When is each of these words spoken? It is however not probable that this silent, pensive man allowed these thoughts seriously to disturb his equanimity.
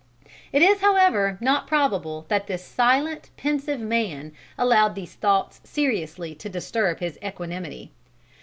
It 0.51 0.63
is 0.63 0.81
however 0.81 1.37
not 1.39 1.67
probable 1.67 2.25
that 2.27 2.47
this 2.47 2.65
silent, 2.65 3.29
pensive 3.37 3.79
man 3.79 4.31
allowed 4.57 4.95
these 4.95 5.13
thoughts 5.13 5.61
seriously 5.63 6.33
to 6.33 6.49
disturb 6.49 7.01
his 7.01 7.19
equanimity. 7.23 7.91